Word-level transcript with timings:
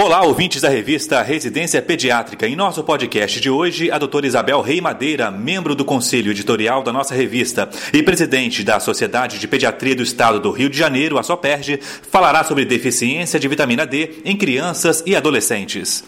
Olá, 0.00 0.22
ouvintes 0.22 0.62
da 0.62 0.68
revista 0.68 1.20
Residência 1.22 1.82
Pediátrica. 1.82 2.46
Em 2.46 2.54
nosso 2.54 2.84
podcast 2.84 3.40
de 3.40 3.50
hoje, 3.50 3.90
a 3.90 3.98
doutora 3.98 4.28
Isabel 4.28 4.60
Rei 4.60 4.80
Madeira, 4.80 5.28
membro 5.28 5.74
do 5.74 5.84
conselho 5.84 6.30
editorial 6.30 6.84
da 6.84 6.92
nossa 6.92 7.16
revista 7.16 7.68
e 7.92 8.00
presidente 8.00 8.62
da 8.62 8.78
Sociedade 8.78 9.40
de 9.40 9.48
Pediatria 9.48 9.96
do 9.96 10.02
Estado 10.04 10.38
do 10.38 10.52
Rio 10.52 10.70
de 10.70 10.78
Janeiro, 10.78 11.18
a 11.18 11.24
SOPERJ, 11.24 11.78
falará 11.82 12.44
sobre 12.44 12.64
deficiência 12.64 13.40
de 13.40 13.48
vitamina 13.48 13.84
D 13.84 14.22
em 14.24 14.36
crianças 14.36 15.02
e 15.04 15.16
adolescentes. 15.16 16.04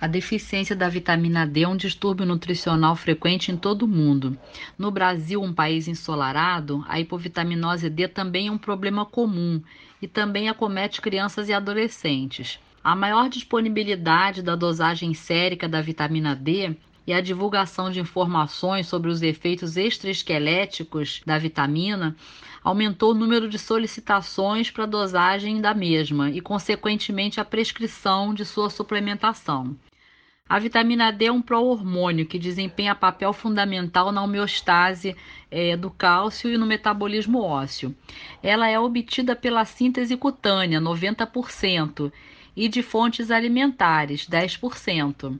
A 0.00 0.08
deficiência 0.08 0.74
da 0.74 0.88
vitamina 0.88 1.46
D 1.46 1.62
é 1.62 1.68
um 1.68 1.76
distúrbio 1.76 2.26
nutricional 2.26 2.96
frequente 2.96 3.52
em 3.52 3.56
todo 3.56 3.82
o 3.82 3.88
mundo. 3.88 4.36
No 4.76 4.90
Brasil, 4.90 5.40
um 5.40 5.52
país 5.52 5.86
ensolarado, 5.86 6.84
a 6.88 6.98
hipovitaminose 6.98 7.88
D 7.88 8.08
também 8.08 8.48
é 8.48 8.50
um 8.50 8.58
problema 8.58 9.06
comum 9.06 9.62
e 10.02 10.08
também 10.08 10.48
acomete 10.48 11.00
crianças 11.00 11.48
e 11.48 11.52
adolescentes. 11.52 12.58
A 12.82 12.94
maior 12.94 13.28
disponibilidade 13.28 14.42
da 14.42 14.54
dosagem 14.54 15.12
sérica 15.12 15.68
da 15.68 15.80
vitamina 15.80 16.34
D 16.34 16.76
e 17.06 17.12
a 17.12 17.20
divulgação 17.20 17.90
de 17.90 18.00
informações 18.00 18.86
sobre 18.86 19.10
os 19.10 19.22
efeitos 19.22 19.76
extraesqueléticos 19.76 21.22
da 21.24 21.38
vitamina 21.38 22.14
aumentou 22.62 23.12
o 23.12 23.14
número 23.14 23.48
de 23.48 23.58
solicitações 23.58 24.70
para 24.70 24.86
dosagem 24.86 25.60
da 25.60 25.74
mesma 25.74 26.30
e, 26.30 26.40
consequentemente, 26.40 27.40
a 27.40 27.44
prescrição 27.44 28.32
de 28.32 28.44
sua 28.44 28.70
suplementação. 28.70 29.76
A 30.48 30.58
vitamina 30.58 31.10
D 31.10 31.26
é 31.26 31.32
um 31.32 31.42
pró-hormônio 31.42 32.24
que 32.24 32.38
desempenha 32.38 32.94
papel 32.94 33.34
fundamental 33.34 34.10
na 34.10 34.22
homeostase 34.22 35.14
é, 35.50 35.76
do 35.76 35.90
cálcio 35.90 36.50
e 36.50 36.56
no 36.56 36.64
metabolismo 36.64 37.40
ósseo. 37.40 37.94
Ela 38.42 38.68
é 38.68 38.78
obtida 38.78 39.36
pela 39.36 39.66
síntese 39.66 40.16
cutânea, 40.16 40.80
90%, 40.80 42.10
e 42.58 42.68
de 42.68 42.82
fontes 42.82 43.30
alimentares, 43.30 44.26
10%. 44.28 45.38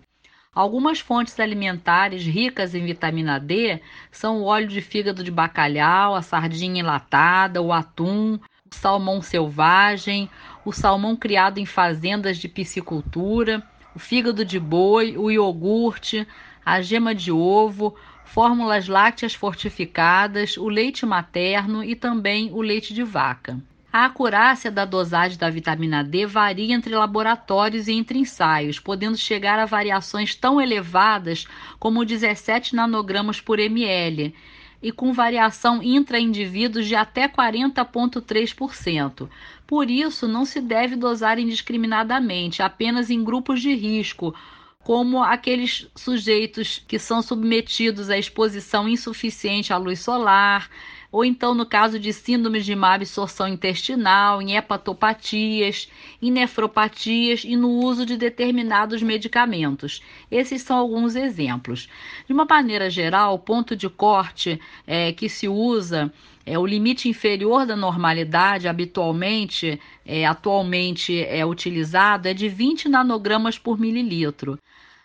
Algumas 0.55 1.01
fontes 1.01 1.41
alimentares 1.41 2.25
ricas 2.25 2.77
em 2.77 2.85
vitamina 2.85 3.41
D 3.41 3.81
são 4.09 4.41
o 4.41 4.45
óleo 4.45 4.69
de 4.69 4.81
fígado 4.81 5.25
de 5.25 5.31
bacalhau, 5.33 6.15
a 6.15 6.23
sardinha 6.23 6.79
enlatada, 6.79 7.61
o 7.61 7.73
atum, 7.73 8.39
o 8.71 8.75
salmão 8.75 9.21
selvagem, 9.21 10.31
o 10.65 10.73
salmão 10.73 11.17
criado 11.17 11.59
em 11.59 11.67
fazendas 11.67 12.39
de 12.39 12.49
piscicultura, 12.49 13.67
o 13.97 13.99
fígado 13.99 14.45
de 14.45 14.61
boi, 14.61 15.17
o 15.19 15.29
iogurte, 15.29 16.25
a 16.65 16.81
gema 16.81 17.13
de 17.17 17.33
ovo, 17.33 17.97
fórmulas 18.25 18.87
lácteas 18.87 19.35
fortificadas, 19.35 20.57
o 20.57 20.69
leite 20.69 21.05
materno 21.05 21.83
e 21.83 21.97
também 21.97 22.53
o 22.53 22.63
leite 22.63 22.95
de 22.95 23.03
vaca. 23.03 23.61
A 23.99 24.05
acurácia 24.05 24.71
da 24.71 24.85
dosagem 24.85 25.37
da 25.37 25.51
vitamina 25.51 26.05
D 26.05 26.25
varia 26.25 26.73
entre 26.73 26.95
laboratórios 26.95 27.89
e 27.89 27.93
entre 27.93 28.21
ensaios, 28.21 28.79
podendo 28.79 29.17
chegar 29.17 29.59
a 29.59 29.67
variações 29.67 30.37
tão 30.37 30.61
elevadas 30.61 31.49
como 31.81 32.05
17 32.05 32.77
nanogramas 32.77 33.41
por 33.41 33.59
ml 33.59 34.33
e 34.81 34.93
com 34.93 35.13
variação 35.13 35.83
intra-indivíduos 35.83 36.87
de 36.87 36.95
até 36.95 37.27
40,3%. 37.27 39.29
Por 39.67 39.91
isso, 39.91 40.29
não 40.29 40.45
se 40.45 40.61
deve 40.61 40.95
dosar 40.95 41.41
indiscriminadamente, 41.41 42.63
apenas 42.63 43.11
em 43.11 43.25
grupos 43.25 43.61
de 43.61 43.75
risco, 43.75 44.33
como 44.79 45.25
aqueles 45.25 45.89
sujeitos 45.97 46.85
que 46.87 47.01
são 47.01 47.21
submetidos 47.21 48.11
à 48.11 48.17
exposição 48.17 48.89
insuficiente 48.89 49.73
à 49.73 49.77
luz 49.77 49.99
solar, 49.99 50.71
ou 51.11 51.25
então 51.25 51.55
no 51.55 51.65
caso 51.65 51.99
de 51.99 52.13
síndromes 52.13 52.65
de 52.65 52.75
má 52.75 52.95
absorção 52.95 53.49
intestinal, 53.49 54.43
em 54.43 54.57
hepatopatias, 54.57 55.89
em 56.21 56.31
nefropatias 56.31 57.45
e 57.45 57.57
no 57.57 57.71
uso 57.71 58.05
de 58.05 58.17
determinados 58.17 59.03
medicamentos. 59.03 60.03
Esses 60.31 60.63
são 60.63 60.77
alguns 60.77 61.17
exemplos. 61.17 61.89
De 62.27 62.33
uma 62.33 62.45
maneira 62.45 62.91
geral, 62.91 63.35
o 63.35 63.39
ponto 63.39 63.75
de 63.75 63.89
corte 63.89 64.61
é, 64.87 65.13
que 65.13 65.29
se 65.29 65.49
usa 65.49 66.13
é 66.45 66.59
o 66.59 66.67
limite 66.67 67.09
inferior 67.09 67.67
da 67.67 67.77
normalidade, 67.77 68.69
habitualmente, 68.69 69.79
é, 70.05 70.25
atualmente 70.25 71.23
é 71.23 71.45
utilizado, 71.45 72.27
é 72.27 72.33
de 72.33 72.49
20 72.49 72.89
nanogramas 72.89 73.59
por 73.59 73.79
mililitro. 73.79 74.59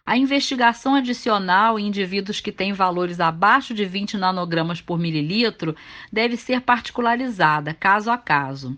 A 0.05 0.17
investigação 0.17 0.95
adicional 0.95 1.79
em 1.79 1.87
indivíduos 1.87 2.41
que 2.41 2.51
têm 2.51 2.73
valores 2.73 3.21
abaixo 3.21 3.73
de 3.73 3.85
20 3.85 4.17
nanogramas 4.17 4.81
por 4.81 4.99
mililitro 4.99 5.73
deve 6.11 6.35
ser 6.35 6.59
particularizada, 6.59 7.73
caso 7.73 8.11
a 8.11 8.17
caso. 8.17 8.77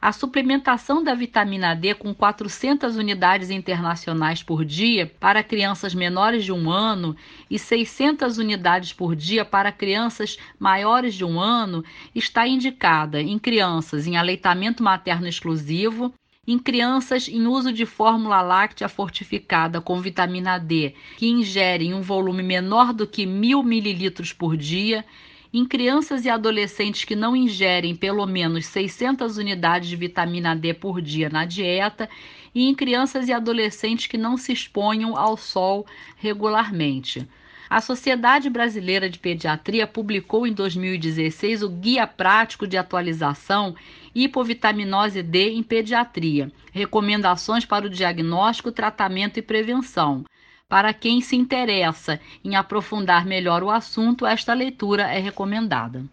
A 0.00 0.10
suplementação 0.10 1.02
da 1.02 1.14
vitamina 1.14 1.74
D 1.74 1.94
com 1.94 2.12
400 2.12 2.96
unidades 2.96 3.50
internacionais 3.50 4.42
por 4.42 4.64
dia 4.64 5.06
para 5.20 5.44
crianças 5.44 5.94
menores 5.94 6.44
de 6.44 6.52
um 6.52 6.68
ano 6.68 7.16
e 7.48 7.56
600 7.56 8.36
unidades 8.36 8.92
por 8.92 9.14
dia 9.14 9.44
para 9.44 9.70
crianças 9.70 10.36
maiores 10.58 11.14
de 11.14 11.24
um 11.24 11.40
ano 11.40 11.84
está 12.12 12.48
indicada 12.48 13.22
em 13.22 13.38
crianças 13.38 14.08
em 14.08 14.16
aleitamento 14.16 14.82
materno 14.82 15.28
exclusivo, 15.28 16.12
em 16.46 16.58
crianças 16.58 17.28
em 17.28 17.46
uso 17.46 17.72
de 17.72 17.86
fórmula 17.86 18.42
láctea 18.42 18.88
fortificada 18.88 19.80
com 19.80 20.00
vitamina 20.00 20.58
D, 20.58 20.94
que 21.16 21.28
ingerem 21.28 21.94
um 21.94 22.02
volume 22.02 22.42
menor 22.42 22.92
do 22.92 23.06
que 23.06 23.24
1000 23.24 23.62
mililitros 23.62 24.32
por 24.32 24.56
dia, 24.56 25.04
em 25.52 25.64
crianças 25.64 26.24
e 26.24 26.28
adolescentes 26.28 27.04
que 27.04 27.14
não 27.14 27.36
ingerem 27.36 27.94
pelo 27.94 28.26
menos 28.26 28.66
600 28.66 29.38
unidades 29.38 29.88
de 29.88 29.96
vitamina 29.96 30.54
D 30.54 30.74
por 30.74 31.00
dia 31.00 31.30
na 31.30 31.44
dieta 31.44 32.08
e 32.54 32.68
em 32.68 32.74
crianças 32.74 33.28
e 33.28 33.32
adolescentes 33.32 34.06
que 34.06 34.18
não 34.18 34.36
se 34.36 34.52
exponham 34.52 35.16
ao 35.16 35.36
sol 35.36 35.86
regularmente. 36.16 37.26
A 37.68 37.80
Sociedade 37.80 38.50
Brasileira 38.50 39.08
de 39.08 39.18
Pediatria 39.18 39.86
publicou 39.86 40.46
em 40.46 40.52
2016 40.52 41.62
o 41.62 41.70
Guia 41.70 42.06
Prático 42.06 42.66
de 42.66 42.76
Atualização 42.76 43.74
Hipovitaminose 44.14 45.22
D 45.22 45.50
em 45.50 45.62
Pediatria 45.62 46.52
Recomendações 46.72 47.64
para 47.64 47.86
o 47.86 47.90
diagnóstico, 47.90 48.70
tratamento 48.70 49.38
e 49.38 49.42
prevenção. 49.42 50.24
Para 50.68 50.92
quem 50.92 51.20
se 51.20 51.36
interessa 51.36 52.20
em 52.44 52.56
aprofundar 52.56 53.24
melhor 53.24 53.62
o 53.62 53.70
assunto, 53.70 54.26
esta 54.26 54.52
leitura 54.52 55.04
é 55.04 55.18
recomendada. 55.18 56.04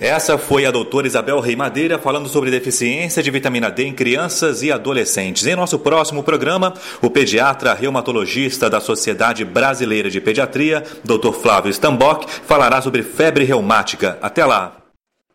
Essa 0.00 0.38
foi 0.38 0.64
a 0.64 0.70
doutora 0.70 1.06
Isabel 1.06 1.40
Rei 1.40 1.54
Madeira 1.54 1.98
falando 1.98 2.26
sobre 2.26 2.50
deficiência 2.50 3.22
de 3.22 3.30
vitamina 3.30 3.70
D 3.70 3.84
em 3.84 3.92
crianças 3.92 4.62
e 4.62 4.72
adolescentes. 4.72 5.46
Em 5.46 5.54
nosso 5.54 5.78
próximo 5.78 6.22
programa, 6.22 6.72
o 7.02 7.10
pediatra 7.10 7.74
reumatologista 7.74 8.70
da 8.70 8.80
Sociedade 8.80 9.44
Brasileira 9.44 10.08
de 10.08 10.18
Pediatria, 10.18 10.82
Dr. 11.04 11.32
Flávio 11.32 11.70
Stambok, 11.70 12.26
falará 12.46 12.80
sobre 12.80 13.02
febre 13.02 13.44
reumática. 13.44 14.18
Até 14.22 14.42
lá! 14.46 14.79